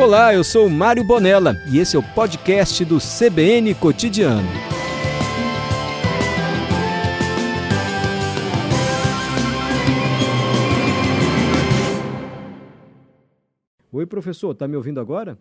[0.00, 4.48] Olá, eu sou Mário Bonella e esse é o podcast do CBN Cotidiano.
[13.92, 15.36] Oi, professor, tá me ouvindo agora?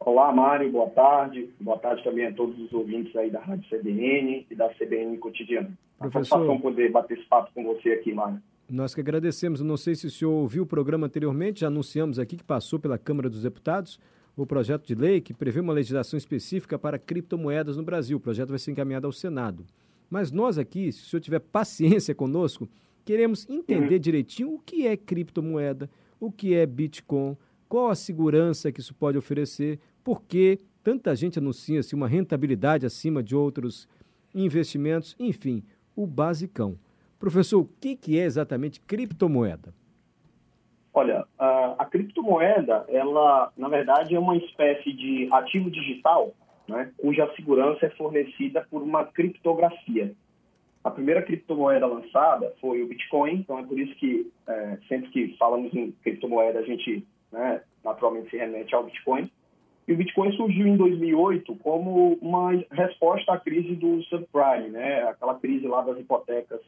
[0.00, 1.50] Olá, Mário, boa tarde.
[1.60, 5.76] Boa tarde também a todos os ouvintes aí da Rádio CBN e da CBN Cotidiano.
[5.98, 6.18] Professor...
[6.18, 8.40] Uma satisfação poder bater esse papo com você aqui, Mário.
[8.68, 9.60] Nós que agradecemos.
[9.60, 12.98] Não sei se o senhor ouviu o programa anteriormente, já anunciamos aqui que passou pela
[12.98, 13.98] Câmara dos Deputados
[14.36, 18.18] o projeto de lei que prevê uma legislação específica para criptomoedas no Brasil.
[18.18, 19.64] O projeto vai ser encaminhado ao Senado.
[20.10, 22.68] Mas nós aqui, se o senhor tiver paciência conosco,
[23.04, 25.88] queremos entender direitinho o que é criptomoeda,
[26.20, 27.36] o que é Bitcoin,
[27.68, 33.22] qual a segurança que isso pode oferecer, por que tanta gente anuncia-se uma rentabilidade acima
[33.22, 33.88] de outros
[34.34, 35.62] investimentos, enfim,
[35.96, 36.78] o basicão.
[37.18, 39.72] Professor, o que, que é exatamente criptomoeda?
[40.92, 46.32] Olha, a, a, criptomoeda, ela, na verdade, é uma espécie de ativo digital,
[46.66, 50.14] né, cuja segurança é fornecida por uma criptografia.
[50.82, 55.36] A primeira criptomoeda lançada foi o Bitcoin, então é por isso que é, sempre que
[55.36, 59.30] falamos em criptomoeda, a gente né, naturalmente se remete ao Bitcoin.
[59.88, 65.34] E o Bitcoin surgiu em 2008 como uma resposta à crise do subprime, né, aquela
[65.34, 66.60] crise lá das hipotecas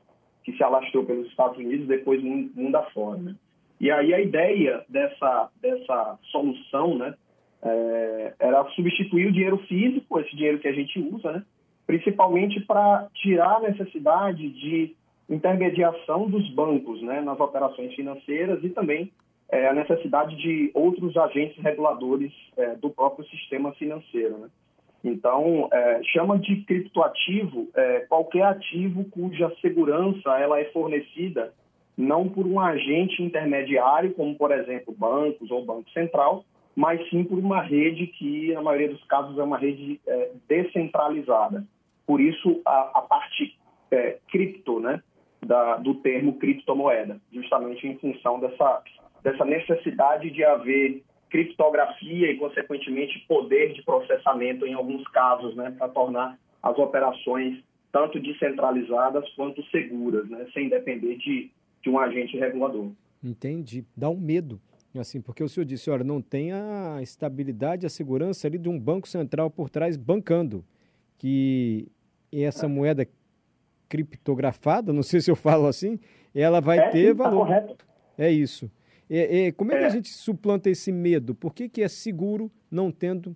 [0.51, 3.19] que se alastrou pelos Estados Unidos depois mundo afora.
[3.19, 3.35] Né?
[3.79, 7.15] E aí a ideia dessa, dessa solução né,
[7.63, 11.43] é, era substituir o dinheiro físico, esse dinheiro que a gente usa, né,
[11.87, 14.97] principalmente para tirar a necessidade de
[15.29, 19.13] intermediação dos bancos né, nas operações financeiras e também
[19.51, 24.39] é, a necessidade de outros agentes reguladores é, do próprio sistema financeiro.
[24.39, 24.49] Né?
[25.03, 31.53] Então, é, chama de criptoativo é, qualquer ativo cuja segurança ela é fornecida
[31.97, 36.45] não por um agente intermediário, como, por exemplo, bancos ou Banco Central,
[36.77, 41.65] mas sim por uma rede que, na maioria dos casos, é uma rede é, descentralizada.
[42.07, 43.58] Por isso, a, a parte
[43.91, 45.03] é, cripto, né,
[45.45, 48.83] da, do termo criptomoeda, justamente em função dessa,
[49.25, 55.89] dessa necessidade de haver criptografia e, consequentemente, poder de processamento em alguns casos, né, para
[55.89, 57.62] tornar as operações
[57.92, 61.50] tanto descentralizadas quanto seguras, né, sem depender de,
[61.83, 62.90] de um agente regulador.
[63.22, 63.84] Entendi.
[63.96, 64.61] Dá um medo,
[64.96, 68.78] assim, porque o senhor disse, olha, não tem a estabilidade, a segurança ali de um
[68.78, 70.64] banco central por trás bancando,
[71.16, 71.89] que
[72.33, 72.68] essa é.
[72.68, 73.08] moeda
[73.89, 75.98] criptografada, não sei se eu falo assim,
[76.34, 77.46] ela vai é, ter tá valor.
[77.46, 77.86] Correto.
[78.16, 78.70] É isso.
[79.57, 79.91] Como é, é, que a é.
[79.91, 81.35] gente suplanta esse medo?
[81.35, 83.35] Por que, que é seguro não tendo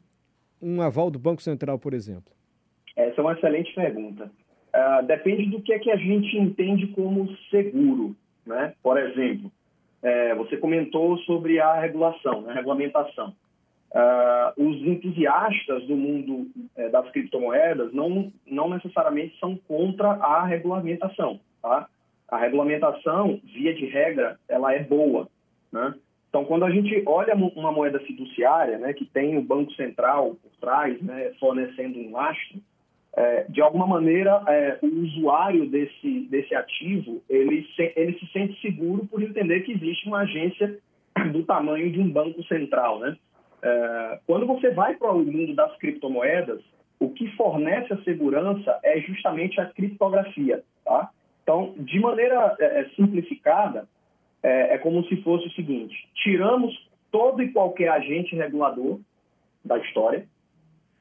[0.61, 2.33] um aval do Banco Central, por exemplo?
[2.97, 4.31] Essa é uma excelente pergunta.
[4.75, 8.15] Uh, depende do que é que a gente entende como seguro.
[8.47, 8.75] Né?
[8.83, 9.51] Por exemplo,
[10.03, 12.53] é, você comentou sobre a regulação, né?
[12.53, 13.35] a regulamentação.
[13.95, 21.41] Uh, os entusiastas do mundo é, das criptomoedas não, não necessariamente são contra a regulamentação.
[21.61, 21.87] Tá?
[22.29, 25.29] A regulamentação, via de regra, ela é boa.
[25.73, 25.95] Né?
[26.29, 30.51] Então, quando a gente olha uma moeda fiduciária, né, que tem o Banco Central por
[30.61, 32.59] trás, né, fornecendo um lastro,
[33.15, 38.59] é, de alguma maneira, é, o usuário desse, desse ativo, ele se, ele se sente
[38.63, 40.79] seguro por entender que existe uma agência
[41.33, 43.01] do tamanho de um banco central.
[43.01, 43.17] Né?
[43.63, 46.63] É, quando você vai para o mundo das criptomoedas,
[46.99, 50.63] o que fornece a segurança é justamente a criptografia.
[50.85, 51.11] Tá?
[51.43, 53.87] Então, de maneira é, é, simplificada,
[54.43, 56.75] é, é como se fosse o seguinte: tiramos
[57.11, 58.99] todo e qualquer agente regulador
[59.65, 60.27] da história,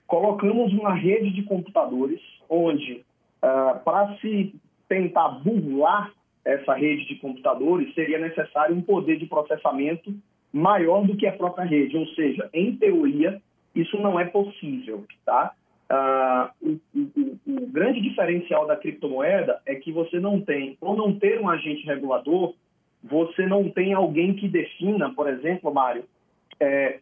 [0.05, 2.19] colocamos uma rede de computadores
[2.49, 3.03] onde,
[3.41, 4.53] uh, para se
[4.87, 6.11] tentar burlar
[6.43, 10.13] essa rede de computadores, seria necessário um poder de processamento
[10.51, 11.95] maior do que a própria rede.
[11.95, 13.41] Ou seja, em teoria,
[13.73, 15.05] isso não é possível.
[15.25, 15.53] Tá?
[15.89, 21.17] Uh, o, o, o, grande diferencial da criptomoeda é que você não tem, ou não
[21.17, 22.53] ter um agente regulador,
[23.03, 26.03] você não tem alguém que defina, por exemplo, Mário,
[26.59, 26.99] é,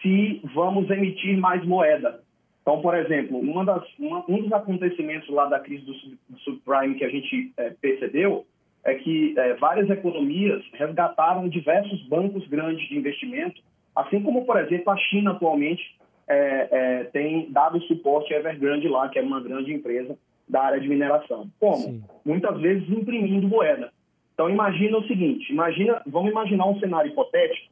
[0.00, 2.22] se vamos emitir mais moeda.
[2.62, 5.92] Então, por exemplo, das, uma, um dos acontecimentos lá da crise do,
[6.28, 8.46] do subprime que a gente é, percebeu
[8.84, 13.60] é que é, várias economias resgataram diversos bancos grandes de investimento,
[13.94, 15.82] assim como, por exemplo, a China atualmente
[16.28, 20.16] é, é tem dado suporte à Evergrande lá, que é uma grande empresa
[20.48, 21.48] da área de mineração.
[21.58, 21.76] Como?
[21.76, 22.04] Sim.
[22.24, 23.92] Muitas vezes imprimindo moeda.
[24.40, 27.70] Então imagina o seguinte, imagina, vamos imaginar um cenário hipotético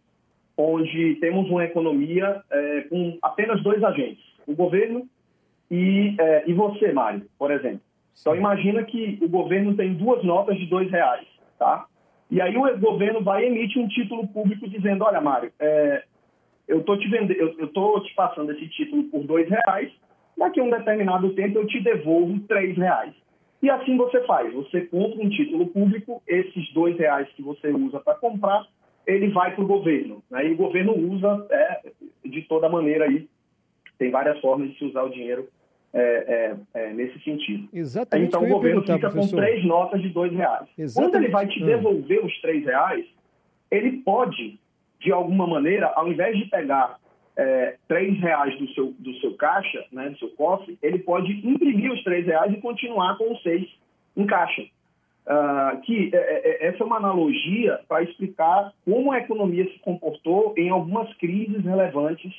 [0.54, 5.08] onde temos uma economia é, com apenas dois agentes, o governo
[5.70, 7.80] e, é, e você, Mário, por exemplo.
[8.20, 11.26] Então imagina que o governo tem duas notas de dois reais,
[11.58, 11.86] tá?
[12.30, 16.04] E aí o governo vai emitir um título público dizendo, olha, Mário, é,
[16.68, 19.90] eu estou te vendendo, eu estou te passando esse título por dois reais,
[20.36, 23.14] daqui a um determinado tempo eu te devolvo três reais.
[23.62, 27.98] E assim você faz, você compra um título público, esses dois reais que você usa
[27.98, 28.66] para comprar,
[29.06, 30.22] ele vai para o governo.
[30.30, 30.48] Né?
[30.48, 31.90] E o governo usa é,
[32.24, 33.28] de toda maneira aí,
[33.98, 35.48] tem várias formas de se usar o dinheiro
[35.92, 37.68] é, é, é, nesse sentido.
[37.72, 38.28] Exatamente.
[38.28, 39.30] Então o governo fica professor.
[39.30, 40.68] com três notas de dois reais.
[40.78, 41.12] Exatamente.
[41.12, 41.66] Quando ele vai te ah.
[41.66, 43.06] devolver os três reais,
[43.70, 44.60] ele pode,
[45.00, 46.98] de alguma maneira, ao invés de pegar
[47.38, 51.92] é, três reais do seu, do seu caixa, né, do seu cofre, ele pode imprimir
[51.92, 53.66] os três reais e continuar com os seis
[54.16, 54.62] em caixa.
[55.24, 60.54] Uh, que é, é, essa é uma analogia para explicar como a economia se comportou
[60.56, 62.32] em algumas crises relevantes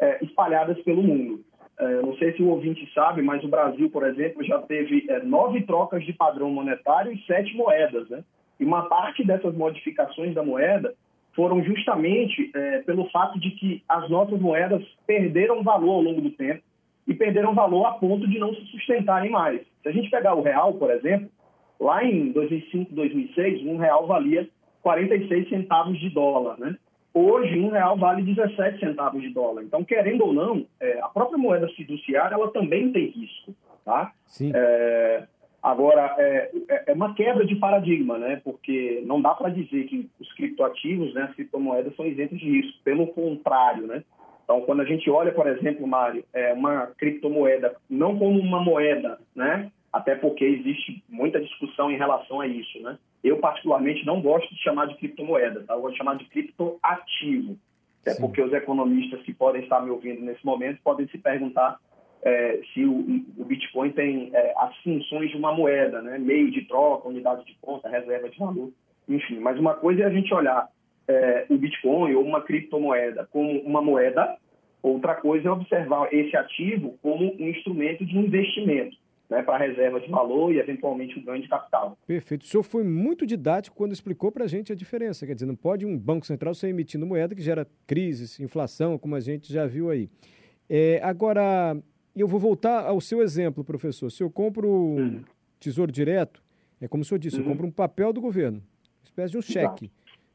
[0.00, 1.44] é, espalhadas pelo mundo.
[1.78, 5.22] É, não sei se o ouvinte sabe, mas o Brasil, por exemplo, já teve é,
[5.24, 8.08] nove trocas de padrão monetário e sete moedas.
[8.08, 8.22] Né?
[8.60, 10.94] E uma parte dessas modificações da moeda
[11.36, 16.30] foram justamente é, pelo fato de que as nossas moedas perderam valor ao longo do
[16.30, 16.62] tempo
[17.06, 19.60] e perderam valor a ponto de não se sustentarem mais.
[19.82, 21.28] Se a gente pegar o real, por exemplo,
[21.78, 24.48] lá em 2005, 2006, um real valia
[24.82, 26.74] 46 centavos de dólar, né?
[27.12, 29.62] Hoje, um real vale 17 centavos de dólar.
[29.62, 33.54] Então, querendo ou não, é, a própria moeda fiduciária ela também tem risco.
[33.84, 34.12] Tá?
[34.26, 34.52] Sim.
[34.54, 35.26] É,
[35.70, 38.40] agora, é, é, é uma quebra de paradigma, né?
[38.44, 42.82] porque não dá para dizer que os criptoativos, né, as criptomoedas, são isentos de risco.
[42.84, 44.04] Pelo contrário, né?
[44.44, 49.18] Então, quando a gente olha, por exemplo, Mário, é uma criptomoeda, não como uma moeda,
[49.34, 49.72] né?
[49.96, 52.98] até porque existe muita discussão em relação a isso, né?
[53.24, 55.74] Eu, particularmente, não gosto de chamar de criptomoeda, tá?
[55.74, 57.56] Eu gosto de chamar de criptoativo.
[58.02, 58.20] Até Sim.
[58.20, 61.78] porque os economistas que podem estar me ouvindo nesse momento podem se perguntar
[62.26, 66.18] é, se o, o, Bitcoin tem é, as funções de uma moeda, né?
[66.18, 68.72] Meio de troca, unidade de conta, reserva de valor,
[69.08, 69.38] enfim.
[69.38, 70.68] Mas uma coisa é a gente olhar
[71.06, 74.36] é, o Bitcoin ou uma criptomoeda como uma moeda,
[74.82, 78.96] outra coisa é observar esse ativo como um instrumento de investimento
[79.30, 81.96] né, para reserva de valor e, eventualmente, o ganho de capital.
[82.08, 82.42] Perfeito.
[82.42, 85.24] O senhor foi muito didático quando explicou para a gente a diferença.
[85.24, 89.14] Quer dizer, não pode um Banco Central ser emitindo moeda que gera crises, inflação, como
[89.14, 90.08] a gente já viu aí.
[90.68, 91.76] É, agora,
[92.20, 94.10] eu vou voltar ao seu exemplo, professor.
[94.10, 95.22] Se eu compro uhum.
[95.58, 96.42] Tesouro Direto,
[96.80, 97.42] é como o senhor disse, uhum.
[97.42, 99.90] eu compro um papel do governo, uma espécie de um cheque.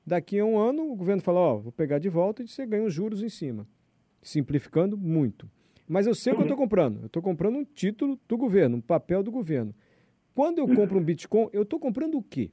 [0.05, 2.83] Daqui a um ano, o governo fala, ó, vou pegar de volta e você ganha
[2.83, 3.67] os juros em cima.
[4.21, 5.49] Simplificando muito.
[5.87, 7.01] Mas eu sei o que eu estou comprando.
[7.01, 9.75] Eu estou comprando um título do governo, um papel do governo.
[10.33, 12.49] Quando eu compro um Bitcoin, eu estou comprando o quê?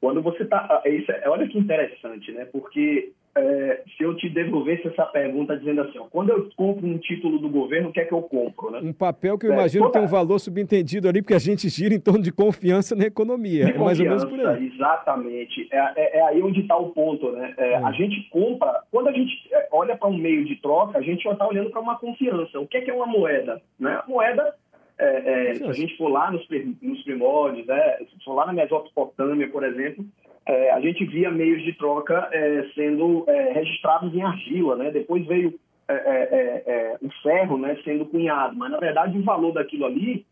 [0.00, 0.82] Quando você está.
[0.84, 2.46] É, é, olha que interessante, né?
[2.46, 6.98] Porque é, se eu te devolvesse essa pergunta dizendo assim, ó, quando eu compro um
[6.98, 8.70] título do governo, o que é que eu compro?
[8.70, 8.80] Né?
[8.82, 9.98] Um papel que eu é, imagino toda...
[9.98, 13.66] tem um valor subentendido ali, porque a gente gira em torno de confiança na economia.
[13.66, 14.66] De é mais ou menos por aí.
[14.66, 15.68] Exatamente.
[15.70, 17.30] É, é, é aí onde está o ponto.
[17.32, 17.54] Né?
[17.56, 19.32] É, a gente compra, quando a gente
[19.70, 22.58] olha para um meio de troca, a gente já está olhando para uma confiança.
[22.58, 23.62] O que é, que é uma moeda?
[23.78, 24.00] Né?
[24.04, 24.54] A moeda
[25.00, 26.46] é, é, se a gente for lá nos,
[26.82, 30.04] nos primórdios, né, se for lá na Mesopotâmia, por exemplo,
[30.46, 34.90] é, a gente via meios de troca é, sendo é, registrados em argila, né?
[34.90, 35.58] Depois veio
[35.88, 40.24] é, é, o ferro, né, sendo cunhado, mas na verdade o valor daquilo ali,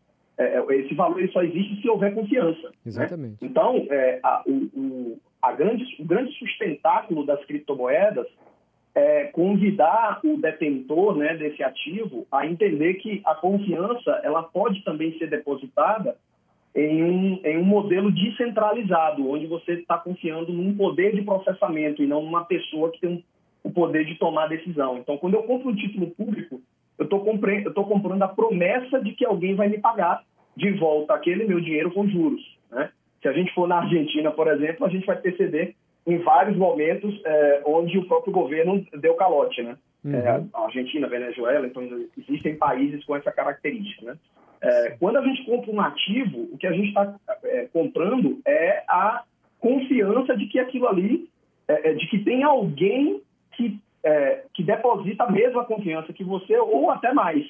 [0.70, 2.68] esse valor ele só existe se houver confiança.
[2.68, 2.74] Né?
[2.86, 3.42] Exatamente.
[3.42, 3.48] Né?
[3.50, 3.74] Então,
[4.22, 8.28] a, o, o, a grande, o grande sustentáculo das criptomoedas
[8.94, 15.18] é convidar o detentor né, desse ativo a entender que a confiança ela pode também
[15.18, 16.16] ser depositada
[16.74, 22.06] em um, em um modelo descentralizado, onde você está confiando num poder de processamento e
[22.06, 23.22] não numa pessoa que tem um,
[23.64, 24.98] o poder de tomar decisão.
[24.98, 26.60] Então, quando eu compro um título público,
[26.98, 30.22] eu estou comprando, comprando a promessa de que alguém vai me pagar
[30.56, 32.42] de volta aquele meu dinheiro com juros.
[32.70, 32.90] Né?
[33.22, 35.74] Se a gente for na Argentina, por exemplo, a gente vai perceber
[36.06, 39.62] em vários momentos é, onde o próprio governo deu calote.
[39.62, 39.76] Né?
[40.04, 40.14] Uhum.
[40.14, 41.82] É, a Argentina, Venezuela, então
[42.16, 44.06] existem países com essa característica.
[44.06, 44.18] Né?
[44.60, 48.82] É, quando a gente compra um ativo, o que a gente está é, comprando é
[48.88, 49.22] a
[49.60, 51.28] confiança de que aquilo ali,
[51.66, 53.22] é, é de que tem alguém
[53.52, 57.46] que, é, que deposita a mesma confiança que você ou até mais,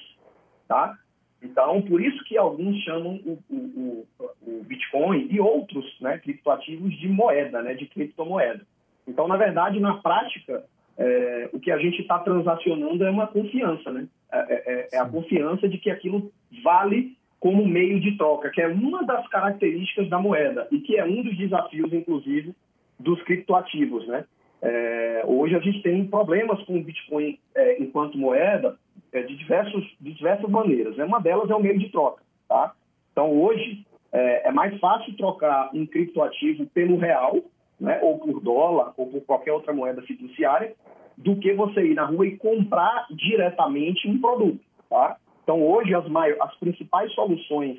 [0.67, 0.97] tá?
[1.41, 4.07] Então, por isso que alguns chamam o, o,
[4.45, 8.61] o Bitcoin e outros né, criptoativos de moeda, né, de criptomoeda.
[9.07, 10.65] Então, na verdade, na prática,
[10.97, 14.07] é, o que a gente está transacionando é uma confiança, né?
[14.31, 16.31] É, é, é, a confiança de que aquilo
[16.63, 21.05] vale como meio de troca, que é uma das características da moeda e que é
[21.05, 22.53] um dos desafios, inclusive,
[22.99, 24.25] dos criptoativos, né?
[24.61, 28.77] É, hoje a gente tem problemas com o Bitcoin é, enquanto moeda
[29.11, 30.97] é, de, diversos, de diversas maneiras.
[30.97, 31.05] Né?
[31.05, 32.21] Uma delas é o meio de troca.
[32.47, 32.73] Tá?
[33.11, 37.37] Então, hoje, é, é mais fácil trocar um criptoativo pelo real,
[37.79, 37.99] né?
[38.01, 40.75] ou por dólar, ou por qualquer outra moeda fiduciária,
[41.19, 44.61] do que você ir na rua e comprar diretamente um produto.
[44.89, 45.17] Tá?
[45.43, 46.05] Então, hoje, as,
[46.41, 47.77] as principais soluções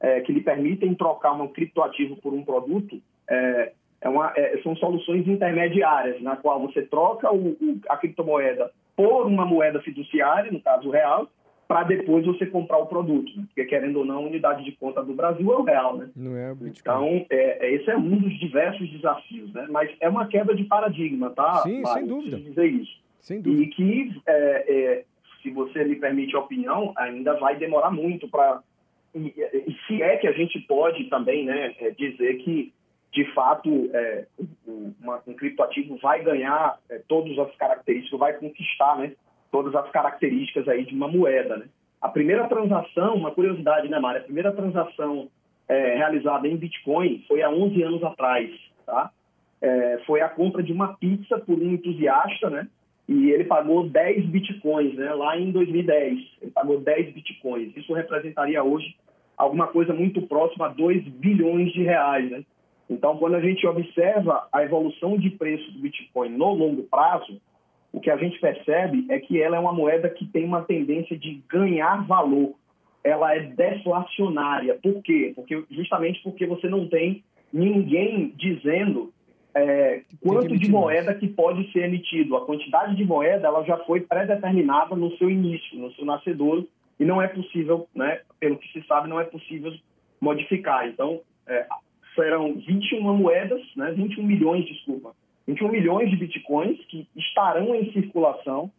[0.00, 4.74] é, que lhe permitem trocar um criptoativo por um produto é, é uma, é, são
[4.76, 10.60] soluções intermediárias, na qual você troca o, o, a criptomoeda por uma moeda fiduciária, no
[10.60, 11.28] caso o real,
[11.70, 13.30] para depois você comprar o produto.
[13.36, 13.44] Né?
[13.46, 15.96] Porque, querendo ou não, a unidade de conta do Brasil é o real.
[15.96, 16.10] Né?
[16.16, 16.80] Não é o Bitcoin.
[16.80, 19.52] Então, é, é, esse é um dos diversos desafios.
[19.52, 19.68] Né?
[19.70, 21.58] Mas é uma quebra de paradigma, tá?
[21.62, 22.00] Sim, Mário?
[22.00, 22.40] sem dúvida.
[22.40, 23.00] dizer isso.
[23.20, 23.62] Sem dúvida.
[23.62, 25.04] E que, é, é,
[25.40, 28.64] se você me permite a opinião, ainda vai demorar muito para...
[29.14, 32.72] E, e, se é que a gente pode também né, é, dizer que
[33.12, 34.24] de fato, é,
[35.00, 39.12] uma, um criptoativo vai ganhar é, todas as características, vai conquistar né,
[39.50, 41.56] todas as características aí de uma moeda.
[41.56, 41.66] Né?
[42.00, 44.20] A primeira transação, uma curiosidade, né, Mário?
[44.20, 45.28] A primeira transação
[45.68, 48.50] é, realizada em Bitcoin foi há 11 anos atrás,
[48.86, 49.10] tá?
[49.62, 52.66] É, foi a compra de uma pizza por um entusiasta, né?
[53.08, 55.12] E ele pagou 10 bitcoins, né?
[55.12, 57.76] Lá em 2010, ele pagou 10 bitcoins.
[57.76, 58.96] Isso representaria hoje
[59.36, 62.44] alguma coisa muito próxima a 2 bilhões de reais, né?
[62.88, 67.40] Então, quando a gente observa a evolução de preço do Bitcoin no longo prazo,
[67.92, 71.16] o que a gente percebe é que ela é uma moeda que tem uma tendência
[71.16, 72.54] de ganhar valor.
[73.02, 74.78] Ela é deflacionária.
[74.82, 75.32] Por quê?
[75.34, 79.12] Porque, justamente porque você não tem ninguém dizendo
[79.54, 82.36] é, quanto de moeda que pode ser emitido.
[82.36, 86.64] A quantidade de moeda ela já foi pré-determinada no seu início, no seu nascedor,
[86.98, 89.72] e não é possível, né, pelo que se sabe, não é possível
[90.20, 90.86] modificar.
[90.86, 91.66] Então, é,
[92.14, 95.14] serão 21 moedas, né, 21 milhões, desculpa,
[95.46, 98.70] 21 milhões de bitcoins que estarão em circulação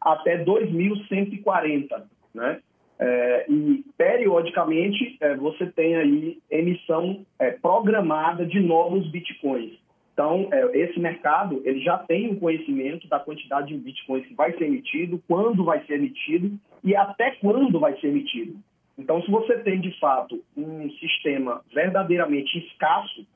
[0.00, 2.60] até 2140, né?
[3.02, 9.72] É, e periodicamente é, você tem aí emissão é, programada de novos bitcoins.
[10.12, 14.52] Então é, esse mercado ele já tem um conhecimento da quantidade de bitcoins que vai
[14.58, 18.58] ser emitido, quando vai ser emitido e até quando vai ser emitido.
[19.00, 23.26] Então, se você tem, de fato, um sistema verdadeiramente escasso,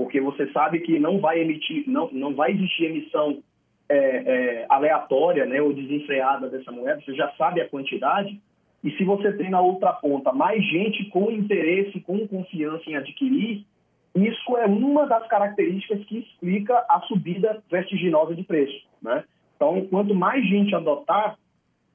[0.00, 3.42] porque você sabe que não vai emitir, não, não vai existir emissão
[3.86, 8.40] é, é, aleatória né, ou desenfreada dessa moeda, você já sabe a quantidade,
[8.82, 13.66] e se você tem na outra ponta mais gente com interesse, com confiança em adquirir,
[14.14, 18.86] isso é uma das características que explica a subida vertiginosa de preço.
[19.02, 19.22] Né?
[19.54, 21.36] Então, quanto mais gente adotar,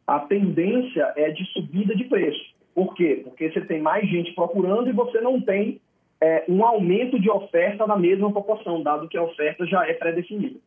[0.06, 2.54] a tendência é de subida de preço.
[2.76, 3.22] Por quê?
[3.24, 5.82] Porque você tem mais gente procurando e você não tem
[6.26, 10.60] é, um aumento de oferta na mesma proporção, dado que a oferta já é pré-definida.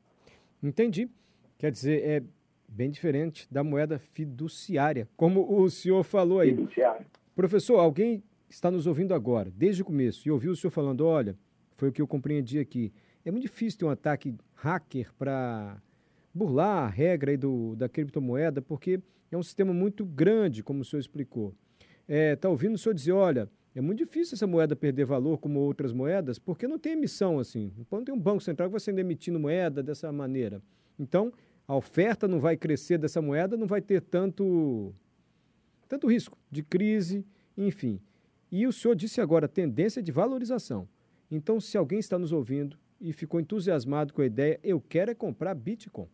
[0.63, 1.09] Entendi.
[1.59, 2.23] Quer dizer, é
[2.69, 6.55] bem diferente da moeda fiduciária, como o senhor falou aí.
[6.55, 7.05] Fiduciária.
[7.35, 11.37] Professor, alguém está nos ouvindo agora, desde o começo, e ouviu o senhor falando, olha,
[11.77, 12.93] foi o que eu compreendi aqui,
[13.25, 15.77] é muito difícil ter um ataque hacker para
[16.33, 19.01] burlar a regra do, da criptomoeda, porque
[19.31, 21.53] é um sistema muito grande, como o senhor explicou
[22.09, 25.39] está é, tá ouvindo o senhor dizer, olha, é muito difícil essa moeda perder valor
[25.39, 27.73] como outras moedas, porque não tem emissão assim.
[27.91, 30.61] Não tem um banco central que vai sendo emitindo moeda dessa maneira.
[30.99, 31.33] Então,
[31.67, 34.93] a oferta não vai crescer dessa moeda, não vai ter tanto,
[35.87, 37.25] tanto risco de crise,
[37.57, 38.01] enfim.
[38.51, 40.89] E o senhor disse agora tendência de valorização.
[41.31, 45.15] Então, se alguém está nos ouvindo e ficou entusiasmado com a ideia, eu quero é
[45.15, 46.09] comprar Bitcoin.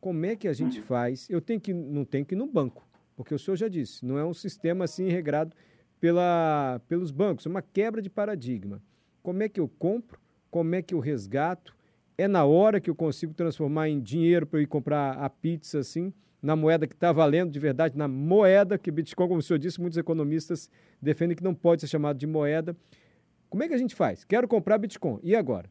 [0.00, 1.28] Como é que a gente faz?
[1.28, 2.88] Eu tenho que não tenho que ir no banco.
[3.16, 5.54] Porque o senhor já disse, não é um sistema assim regrado
[6.00, 8.82] pela, pelos bancos, uma quebra de paradigma.
[9.22, 10.18] Como é que eu compro?
[10.50, 11.76] Como é que eu resgato?
[12.16, 15.78] É na hora que eu consigo transformar em dinheiro para eu ir comprar a pizza
[15.78, 19.58] assim, na moeda que está valendo de verdade, na moeda, que Bitcoin, como o senhor
[19.58, 22.74] disse, muitos economistas defendem que não pode ser chamado de moeda.
[23.48, 24.24] Como é que a gente faz?
[24.24, 25.18] Quero comprar Bitcoin.
[25.22, 25.68] E agora?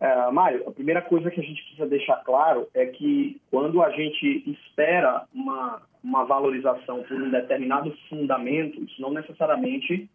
[0.00, 3.90] É, Mário, a primeira coisa que a gente precisa deixar claro é que quando a
[3.90, 10.08] gente espera uma, uma valorização por um determinado fundamento, isso não necessariamente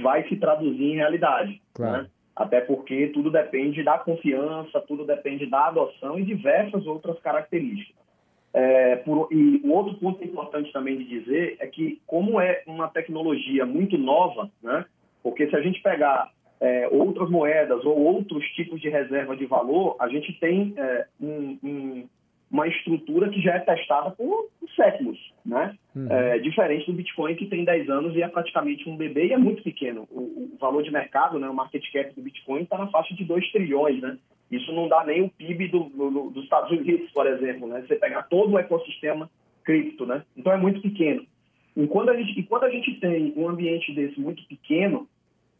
[0.00, 1.60] vai se traduzir em realidade.
[1.74, 2.02] Claro.
[2.02, 2.10] Né?
[2.34, 8.00] Até porque tudo depende da confiança, tudo depende da adoção e diversas outras características.
[8.52, 12.88] É, por, e um outro ponto importante também de dizer é que, como é uma
[12.88, 14.84] tecnologia muito nova, né?
[15.22, 19.96] porque se a gente pegar é, outras moedas ou outros tipos de reserva de valor,
[20.00, 22.08] a gente tem é, um, um,
[22.50, 25.76] uma estrutura que já é testada por, séculos, né?
[25.94, 26.06] Uhum.
[26.10, 29.38] É, diferente do Bitcoin que tem 10 anos e é praticamente um bebê e é
[29.38, 30.06] muito pequeno.
[30.10, 33.24] O, o valor de mercado, né, o market cap do Bitcoin está na faixa de
[33.24, 34.16] 2 trilhões, né?
[34.50, 37.84] Isso não dá nem o PIB do, do, dos Estados Unidos, por exemplo, né?
[37.86, 39.30] Você pegar todo o ecossistema
[39.64, 40.24] cripto, né?
[40.36, 41.24] Então é muito pequeno.
[41.76, 45.08] E quando a gente, e quando a gente tem um ambiente desse muito pequeno,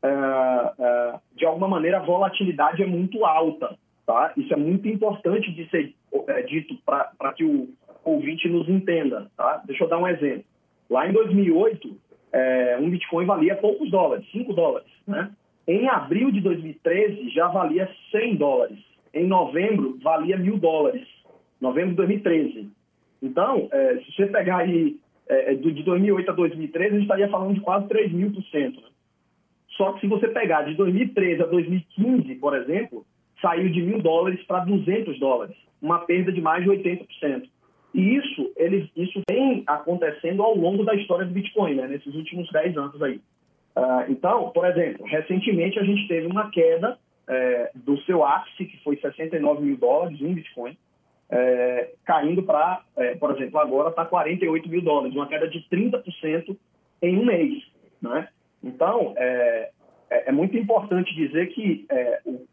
[0.02, 3.78] uh, uh, de alguma maneira a volatilidade é muito alta.
[4.11, 4.33] Tá?
[4.37, 5.95] Isso é muito importante de ser
[6.26, 7.69] é, dito para que o
[8.05, 9.31] ouvinte nos entenda.
[9.37, 9.62] Tá?
[9.64, 10.43] Deixa eu dar um exemplo.
[10.90, 11.97] Lá em 2008,
[12.33, 14.88] é, um Bitcoin valia poucos dólares, 5 dólares.
[15.07, 15.31] Né?
[15.64, 18.79] Em abril de 2013, já valia 100 dólares.
[19.14, 21.07] Em novembro, valia mil dólares.
[21.61, 22.69] Novembro de 2013.
[23.23, 24.97] Então, é, se você pegar aí
[25.29, 28.43] é, é de 2008 a 2013, a gente estaria falando de quase 3 mil por
[28.47, 28.81] cento.
[28.81, 28.88] Né?
[29.76, 33.07] Só que se você pegar de 2013 a 2015, por exemplo,
[33.40, 37.49] saiu de mil dólares para 200 dólares, uma perda de mais de 80%.
[37.92, 42.50] E isso, ele, isso vem acontecendo ao longo da história do Bitcoin, né, nesses últimos
[42.52, 43.20] 10 anos aí.
[43.76, 46.99] Uh, então, por exemplo, recentemente a gente teve uma queda
[47.30, 50.76] é, do seu ápice, que foi 69 mil dólares em Bitcoin,
[51.30, 56.56] é, caindo para, é, por exemplo, agora está 48 mil dólares, uma queda de 30%
[57.00, 57.62] em um mês.
[58.02, 58.28] Né?
[58.64, 59.70] Então, é,
[60.11, 62.47] é, é muito importante dizer que é, o,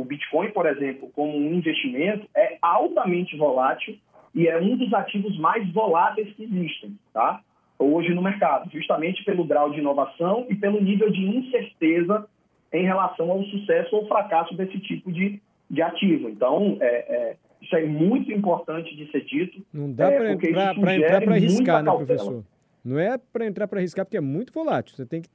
[0.00, 3.98] o Bitcoin, por exemplo, como um investimento, é altamente volátil
[4.34, 7.40] e é um dos ativos mais voláteis que existem, tá?
[7.78, 12.28] Hoje no mercado, justamente pelo grau de inovação e pelo nível de incerteza
[12.72, 16.28] em relação ao sucesso ou fracasso desse tipo de, de ativo.
[16.28, 19.64] Então, é, é, isso é muito importante de ser dito.
[19.72, 20.74] Não dá é, para entrar
[21.20, 22.44] para arriscar, né, professor?
[22.84, 24.94] Não é para entrar para arriscar, porque é muito volátil.
[24.94, 25.28] Você tem que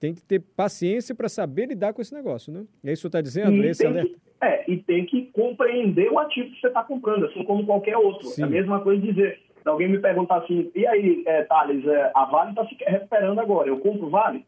[0.00, 2.64] tem que ter paciência para saber lidar com esse negócio, né?
[2.84, 3.52] É isso que você está dizendo?
[3.56, 4.08] E esse alerta?
[4.08, 7.96] Que, é, e tem que compreender o ativo que você está comprando, assim como qualquer
[7.96, 8.26] outro.
[8.28, 8.42] Sim.
[8.42, 12.12] É a mesma coisa dizer, se alguém me perguntar assim, e aí, é, Thales, é,
[12.14, 14.44] a Vale está se recuperando agora, eu compro Vale?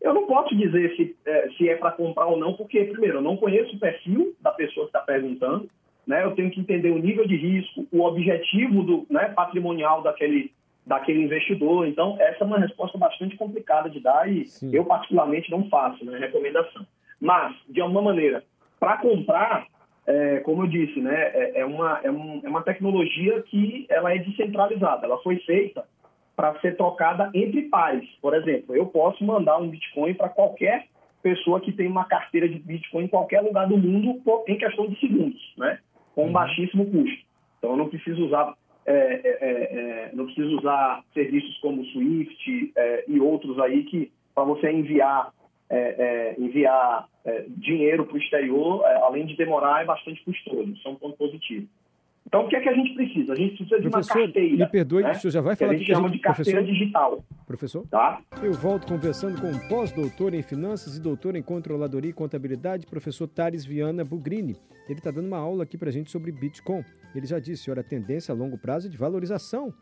[0.00, 3.22] Eu não posso dizer se é, se é para comprar ou não, porque, primeiro, eu
[3.22, 5.68] não conheço o perfil da pessoa que está perguntando,
[6.06, 6.22] né?
[6.22, 10.52] Eu tenho que entender o nível de risco, o objetivo do, né, patrimonial daquele
[10.86, 11.86] daquele investidor.
[11.86, 14.74] Então, essa é uma resposta bastante complicada de dar e Sim.
[14.74, 16.18] eu, particularmente, não faço, né?
[16.18, 16.86] Recomendação.
[17.20, 18.44] Mas, de alguma maneira,
[18.78, 19.66] para comprar,
[20.06, 24.12] é, como eu disse, né, é, é, uma, é, um, é uma tecnologia que ela
[24.12, 25.06] é descentralizada.
[25.06, 25.84] Ela foi feita
[26.36, 28.08] para ser trocada entre pares.
[28.20, 30.86] Por exemplo, eu posso mandar um Bitcoin para qualquer
[31.22, 35.00] pessoa que tem uma carteira de Bitcoin em qualquer lugar do mundo em questão de
[35.00, 35.78] segundos, né?
[36.14, 36.32] com um uhum.
[36.32, 37.24] baixíssimo custo.
[37.58, 38.54] Então, eu não preciso usar
[38.86, 44.12] é, é, é, é, não precisa usar serviços como Swift é, e outros aí que
[44.34, 45.32] para você enviar
[46.38, 47.08] enviar
[47.48, 50.70] dinheiro para o exterior, além de demorar, é bastante custoso.
[50.70, 51.66] Isso é um ponto positivo.
[52.26, 53.32] Então, o que é que a gente precisa?
[53.32, 54.64] A gente precisa professor, de uma carteira.
[54.64, 55.10] Me perdoe, né?
[55.10, 56.78] o senhor já vai falar que a gente chama de carteira professor?
[56.78, 57.24] digital.
[57.46, 57.86] Professor?
[57.88, 58.22] Tá?
[58.42, 63.28] Eu volto conversando com o pós-doutor em finanças e doutor em controladoria e contabilidade, professor
[63.28, 64.56] Tares Viana Bugrini.
[64.88, 66.84] Ele está dando uma aula aqui para a gente sobre Bitcoin.
[67.14, 69.72] Ele já disse, olha, a tendência a longo prazo é de valorização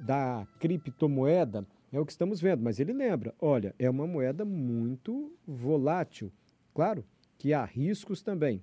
[0.00, 5.32] da criptomoeda é o que estamos vendo, mas ele lembra, olha, é uma moeda muito
[5.46, 6.32] volátil.
[6.74, 7.04] Claro
[7.38, 8.62] que há riscos também.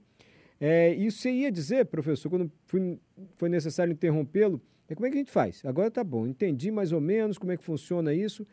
[0.65, 2.97] É, isso você ia dizer, professor, quando fui,
[3.35, 5.61] foi necessário interrompê-lo, é como é que a gente faz?
[5.65, 8.47] Agora tá bom, entendi mais ou menos como é que funciona isso.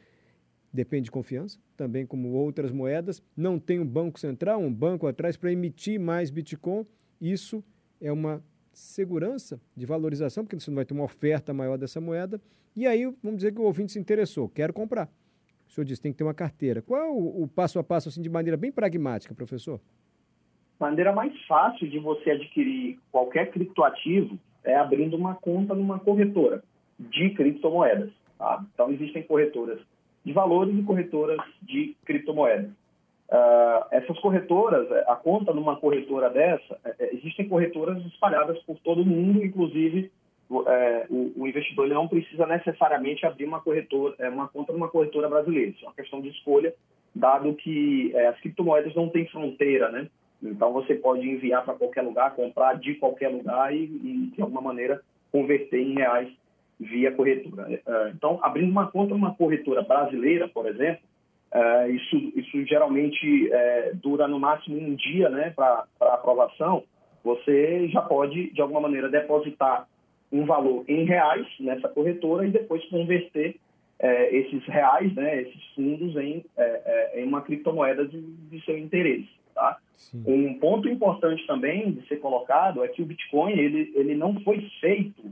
[0.73, 3.23] Depende de confiança, também como outras moedas.
[3.37, 6.85] Não tem um banco central, um banco atrás para emitir mais Bitcoin.
[7.21, 7.63] Isso
[8.01, 8.43] é uma
[8.73, 12.41] segurança de valorização, porque você não vai ter uma oferta maior dessa moeda.
[12.75, 15.09] E aí, vamos dizer que o ouvinte se interessou, quero comprar.
[15.69, 16.83] O senhor disse tem que ter uma carteira.
[16.83, 19.81] Qual é o, o passo a passo, assim, de maneira bem pragmática, professor?
[20.81, 26.63] Maneira mais fácil de você adquirir qualquer criptoativo é abrindo uma conta numa corretora
[26.99, 28.11] de criptomoedas.
[28.39, 28.65] Tá?
[28.73, 29.79] Então, existem corretoras
[30.25, 32.71] de valores e corretoras de criptomoedas.
[33.29, 39.03] Uh, essas corretoras, a conta numa corretora dessa, é, é, existem corretoras espalhadas por todo
[39.03, 40.11] o mundo, inclusive
[40.67, 45.29] é, o, o, investidor não precisa necessariamente abrir uma corretora, é, uma conta numa corretora
[45.29, 45.71] brasileira.
[45.71, 46.75] Isso é uma questão de escolha,
[47.15, 50.09] dado que é, as criptomoedas não têm fronteira, né?
[50.43, 54.61] Então você pode enviar para qualquer lugar, comprar de qualquer lugar e, e, de alguma
[54.61, 55.01] maneira
[55.31, 56.29] converter em reais
[56.79, 57.81] via corretora.
[57.87, 61.03] É, então, abrindo uma conta numa corretora brasileira, por exemplo,
[61.53, 66.85] é, isso, isso geralmente é, dura no máximo um dia né, para aprovação.
[67.23, 69.87] Você já pode, de alguma maneira, depositar
[70.33, 73.57] um valor em reais nessa corretora e depois converter
[73.99, 76.83] é, esses reais, né, esses fundos, em, é,
[77.17, 79.29] é, em uma criptomoeda de, de seu interesse.
[79.61, 79.77] Tá?
[80.15, 84.67] Um ponto importante também de ser colocado é que o Bitcoin ele, ele não foi
[84.81, 85.23] feito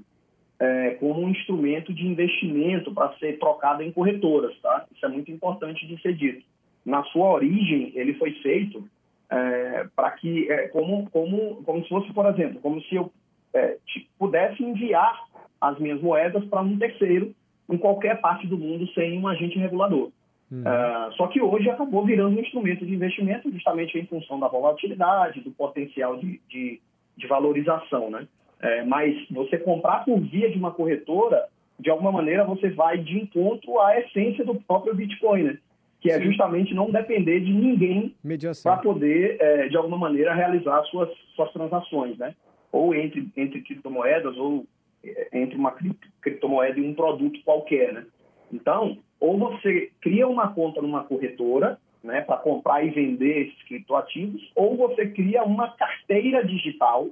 [0.61, 4.55] é, como um instrumento de investimento para ser trocado em corretoras.
[4.61, 4.85] Tá?
[4.95, 6.45] Isso é muito importante de ser dito.
[6.85, 8.87] Na sua origem, ele foi feito
[9.31, 13.11] é, para que, é, como, como, como se fosse, por exemplo, como se eu
[13.55, 13.79] é,
[14.19, 15.25] pudesse enviar
[15.59, 17.35] as minhas moedas para um terceiro
[17.71, 20.11] em qualquer parte do mundo sem um agente regulador.
[20.50, 20.62] Uhum.
[20.62, 25.40] Uh, só que hoje acabou virando um instrumento de investimento justamente em função da volatilidade,
[25.40, 26.80] do potencial de, de,
[27.16, 28.26] de valorização, né?
[28.61, 31.46] É, mas você comprar por via de uma corretora,
[31.78, 35.58] de alguma maneira você vai de encontro à essência do próprio Bitcoin, né?
[36.00, 38.14] que é justamente não depender de ninguém
[38.62, 42.34] para poder, é, de alguma maneira, realizar suas, suas transações, né?
[42.70, 44.64] ou entre, entre criptomoedas, ou
[45.04, 45.74] é, entre uma
[46.20, 47.92] criptomoeda e um produto qualquer.
[47.92, 48.06] Né?
[48.52, 54.50] Então, ou você cria uma conta numa corretora né, para comprar e vender esses criptoativos,
[54.54, 57.09] ou você cria uma carteira digital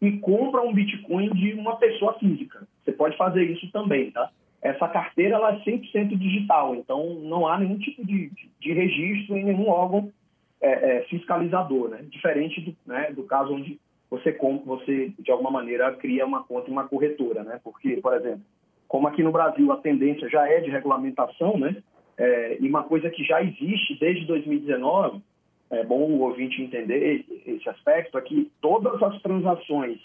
[0.00, 2.66] e compra um Bitcoin de uma pessoa física.
[2.84, 4.30] Você pode fazer isso também, tá?
[4.60, 9.44] Essa carteira ela é 100% digital, então não há nenhum tipo de, de registro em
[9.44, 10.12] nenhum órgão
[10.60, 12.04] é, é, fiscalizador, né?
[12.08, 13.78] Diferente do, né, do caso onde
[14.10, 17.60] você compra, você de alguma maneira cria uma conta em uma corretora, né?
[17.62, 18.40] Porque, por exemplo,
[18.88, 21.76] como aqui no Brasil a tendência já é de regulamentação, né?
[22.16, 25.20] É, e uma coisa que já existe desde 2019
[25.70, 29.98] é bom o ouvinte entender esse aspecto aqui, todas as transações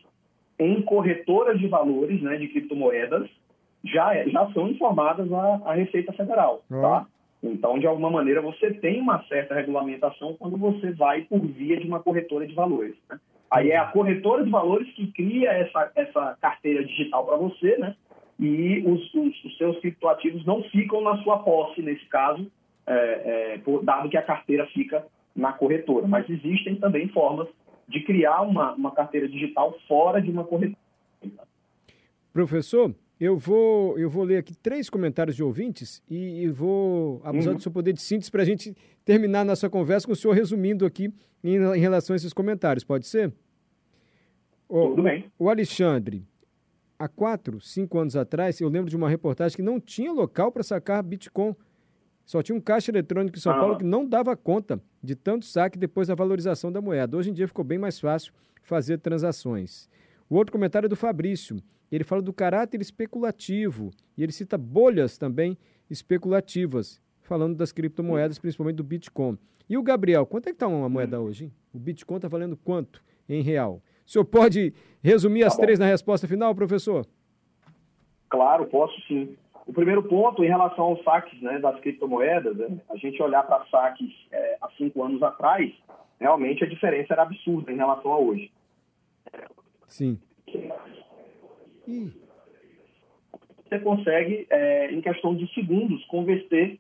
[0.59, 3.29] em corretoras de valores, né, de criptomoedas,
[3.83, 6.81] já, é, já são informadas à, à Receita Federal, uhum.
[6.81, 7.07] tá?
[7.41, 11.85] Então, de alguma maneira, você tem uma certa regulamentação quando você vai por via de
[11.85, 12.95] uma corretora de valores.
[13.09, 13.19] Né?
[13.51, 17.95] Aí é a corretora de valores que cria essa, essa carteira digital para você, né?
[18.43, 22.45] E os, os, os, seus criptoativos não ficam na sua posse, nesse caso,
[22.85, 26.05] é, é, por, dado que a carteira fica na corretora.
[26.05, 27.47] Mas existem também formas
[27.87, 30.77] de criar uma, uma carteira digital fora de uma corretora.
[32.33, 37.51] Professor, eu vou, eu vou ler aqui três comentários de ouvintes e, e vou abusar
[37.53, 37.57] uhum.
[37.57, 38.75] do seu poder de síntese para a gente
[39.05, 42.83] terminar nossa conversa com o senhor resumindo aqui em, em relação a esses comentários.
[42.83, 43.31] Pode ser?
[44.67, 45.31] O, Tudo bem.
[45.39, 46.25] O Alexandre,
[47.03, 50.63] há quatro, cinco anos atrás, eu lembro de uma reportagem que não tinha local para
[50.63, 51.55] sacar Bitcoin
[52.25, 53.59] só tinha um caixa eletrônico em São ah.
[53.59, 57.17] Paulo que não dava conta de tanto saque depois da valorização da moeda.
[57.17, 59.89] Hoje em dia ficou bem mais fácil fazer transações.
[60.29, 61.61] O outro comentário é do Fabrício.
[61.91, 65.57] Ele fala do caráter especulativo e ele cita bolhas também
[65.89, 69.37] especulativas, falando das criptomoedas, principalmente do Bitcoin.
[69.69, 71.45] E o Gabriel, quanto é que está uma moeda hoje?
[71.45, 71.53] Hein?
[71.73, 73.81] O Bitcoin está valendo quanto em real?
[74.05, 75.63] O senhor pode resumir tá as bom.
[75.63, 77.05] três na resposta final, professor?
[78.29, 79.35] Claro, posso sim.
[79.65, 83.65] O primeiro ponto, em relação aos saques né, das criptomoedas, né, a gente olhar para
[83.65, 85.71] saques é, há cinco anos atrás,
[86.19, 88.51] realmente a diferença era absurda em relação a hoje.
[89.87, 90.19] Sim.
[93.73, 96.79] Você consegue, é, em questão de segundos, converter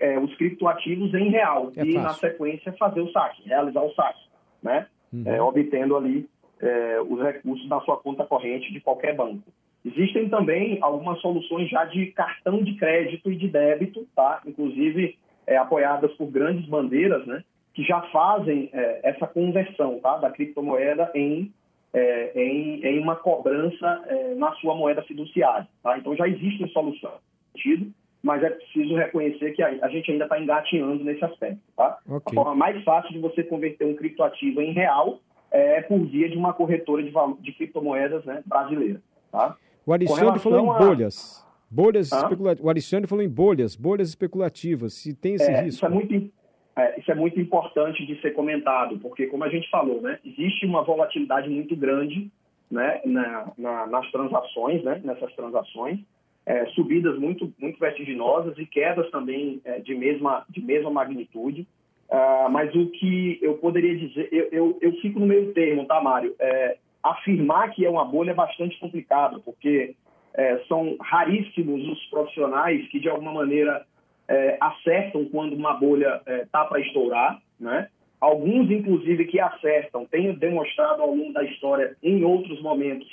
[0.00, 2.02] é, os criptoativos em real é e, fácil.
[2.02, 4.20] na sequência, fazer o saque, realizar o saque,
[4.62, 4.86] né?
[5.12, 5.22] Uhum.
[5.26, 6.28] É, obtendo ali
[6.60, 9.42] é, os recursos da sua conta corrente de qualquer banco.
[9.84, 14.42] Existem também algumas soluções já de cartão de crédito e de débito, tá?
[14.44, 15.16] inclusive
[15.46, 17.44] é, apoiadas por grandes bandeiras, né?
[17.72, 20.16] que já fazem é, essa conversão tá?
[20.16, 21.52] da criptomoeda em,
[21.92, 25.68] é, em, em, uma cobrança é, na sua moeda fiduciária.
[25.82, 25.98] Tá?
[25.98, 27.20] Então já existem soluções
[27.56, 27.90] sentido,
[28.22, 31.60] mas é preciso reconhecer que a, a gente ainda está engatinhando nesse aspecto.
[31.76, 31.98] Tá?
[32.06, 32.20] Okay.
[32.26, 35.20] A forma mais fácil de você converter um criptoativo em real
[35.56, 39.00] é por via de uma corretora de, de criptomoedas né, brasileira.
[39.30, 39.56] Tá?
[39.84, 41.42] O Alexandre falou em bolhas.
[41.42, 41.46] A...
[41.68, 42.64] Bolhas especulativas.
[42.64, 44.94] O Alexandre falou em bolhas, bolhas especulativas.
[44.94, 45.68] Se tem esse é, risco.
[45.68, 46.30] Isso é, muito,
[46.76, 50.64] é, isso é muito importante de ser comentado, porque, como a gente falou, né, existe
[50.64, 52.30] uma volatilidade muito grande
[52.70, 56.00] né, na, na, nas transações, né, nessas transações,
[56.44, 61.66] é, subidas muito, muito vertiginosas e quedas também é, de, mesma, de mesma magnitude.
[62.08, 66.00] Uh, mas o que eu poderia dizer, eu, eu, eu, fico no meio termo, tá,
[66.00, 66.34] Mário?
[66.38, 69.96] É, afirmar que é uma bolha é bastante complicado, porque
[70.34, 73.84] é, são raríssimos os profissionais que, de alguma maneira,
[74.28, 77.88] é, acertam quando uma bolha está é, para estourar, né?
[78.20, 83.08] Alguns, inclusive, que acertam, têm demonstrado ao longo da história, em outros momentos,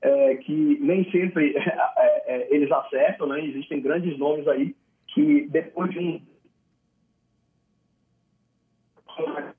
[0.00, 1.54] é, que nem sempre
[2.26, 3.44] é, eles acertam, né?
[3.44, 4.74] Existem grandes nomes aí
[5.08, 6.20] que, depois de um
[9.22, 9.54] né?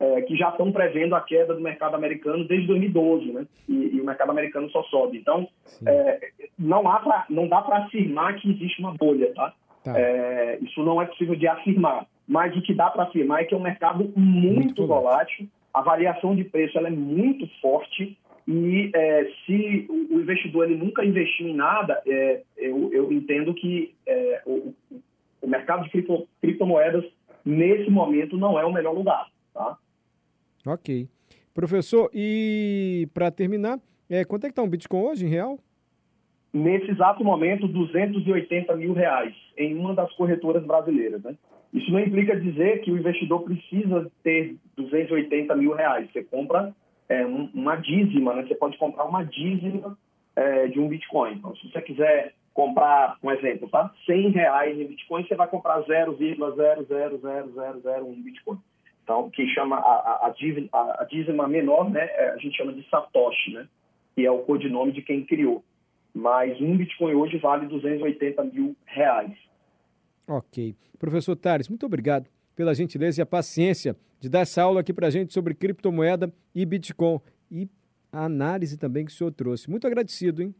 [0.00, 3.46] é, que já estão prevendo a queda do mercado americano desde 2012, né?
[3.68, 5.18] E, e o mercado americano só sobe.
[5.18, 5.46] Então,
[5.86, 9.52] é, não, há pra, não dá para afirmar que existe uma bolha, tá?
[9.84, 9.98] tá.
[9.98, 12.06] É, isso não é possível de afirmar.
[12.26, 15.82] Mas o que dá para afirmar é que é um mercado muito, muito volátil, a
[15.82, 18.16] variação de preço ela é muito forte
[18.48, 23.94] e é, se o investidor ele nunca investiu em nada, é, eu, eu, entendo que
[24.06, 24.74] é, o,
[25.50, 27.04] mercado de cripto, criptomoedas
[27.44, 29.28] nesse momento não é o melhor lugar.
[29.52, 29.76] Tá?
[30.66, 31.08] Ok.
[31.52, 35.58] Professor, e para terminar, é, quanto é que está um Bitcoin hoje, em real?
[36.52, 41.22] Nesse exato momento, 280 mil reais em uma das corretoras brasileiras.
[41.22, 41.36] Né?
[41.72, 46.10] Isso não implica dizer que o investidor precisa ter 280 mil reais.
[46.12, 46.74] Você compra
[47.08, 48.44] é, um, uma dízima, né?
[48.46, 49.96] Você pode comprar uma dízima
[50.34, 51.34] é, de um Bitcoin.
[51.34, 53.92] Então, se você quiser comprar, um exemplo, tá?
[54.06, 58.58] 100 reais em Bitcoin, você vai comprar 0,00001 Bitcoin.
[59.02, 60.30] Então, que chama a, a, a,
[61.04, 62.08] dízima menor, né?
[62.12, 63.66] É, a gente chama de Satoshi, né?
[64.14, 65.64] Que é o codinome de quem criou.
[66.14, 69.32] Mas um Bitcoin hoje vale 280 mil reais.
[70.26, 70.76] Ok.
[70.98, 75.06] Professor Tares, muito obrigado pela gentileza e a paciência de dar essa aula aqui para
[75.06, 77.20] a gente sobre criptomoeda e Bitcoin.
[77.50, 77.66] E
[78.12, 79.70] a análise também que o senhor trouxe.
[79.70, 80.54] Muito agradecido, hein?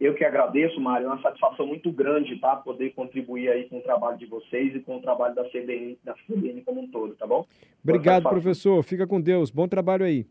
[0.00, 1.06] Eu que agradeço, Mário.
[1.06, 2.54] É uma satisfação muito grande, tá?
[2.54, 6.14] Poder contribuir aí com o trabalho de vocês e com o trabalho da CBN, da
[6.14, 7.44] CBN como um todo, tá bom?
[7.82, 8.82] Obrigado, professor.
[8.84, 9.50] Fica com Deus.
[9.50, 10.24] Bom trabalho aí.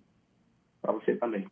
[0.81, 1.45] Para você também.